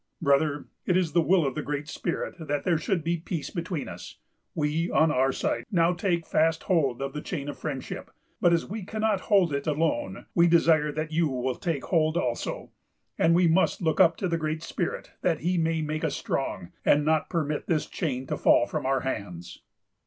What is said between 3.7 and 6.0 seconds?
us. We, on our side, now